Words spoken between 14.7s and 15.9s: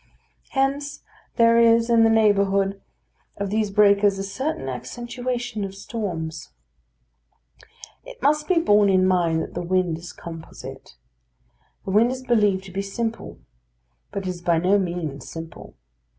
means simple.